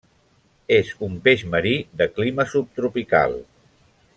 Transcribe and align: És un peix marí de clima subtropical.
És 0.77 0.87
un 1.07 1.17
peix 1.27 1.43
marí 1.55 1.73
de 2.01 2.09
clima 2.17 2.47
subtropical. 2.55 3.37